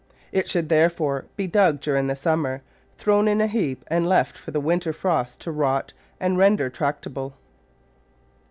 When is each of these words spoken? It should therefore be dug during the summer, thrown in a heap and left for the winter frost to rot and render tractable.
It 0.31 0.49
should 0.49 0.69
therefore 0.69 1.25
be 1.35 1.45
dug 1.45 1.79
during 1.79 2.07
the 2.07 2.15
summer, 2.15 2.63
thrown 2.97 3.27
in 3.27 3.39
a 3.39 3.45
heap 3.45 3.83
and 3.85 4.09
left 4.09 4.35
for 4.35 4.49
the 4.49 4.59
winter 4.59 4.93
frost 4.93 5.41
to 5.41 5.51
rot 5.51 5.93
and 6.19 6.39
render 6.39 6.71
tractable. 6.71 7.35